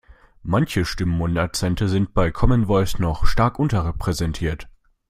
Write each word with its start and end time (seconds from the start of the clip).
Manche 0.41 0.83
Stimmen 0.83 1.21
und 1.21 1.37
Akzente 1.37 1.87
sind 1.87 2.15
bei 2.15 2.31
Common 2.31 2.65
Voice 2.65 2.97
noch 2.97 3.27
stark 3.27 3.59
unterrepräsentiert. 3.59 4.67